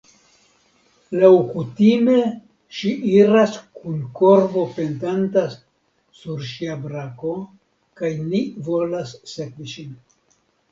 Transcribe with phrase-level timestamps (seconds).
[1.23, 2.15] Laŭkutime
[2.77, 5.45] ŝi iras kun korbo pendanta
[6.23, 7.37] sur ŝia brako,
[8.03, 9.97] kaj ni volas sekvi ŝin.